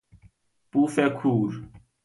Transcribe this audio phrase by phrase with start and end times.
[0.71, 1.49] بوف کور